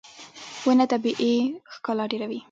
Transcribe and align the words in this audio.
•ونه 0.65 0.85
طبیعي 0.91 1.35
ښکلا 1.73 2.05
ډېروي. 2.11 2.39